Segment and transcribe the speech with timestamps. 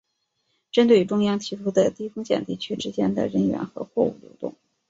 [0.71, 4.55] 针对中央提出的低风险地区之间的人员和货物流动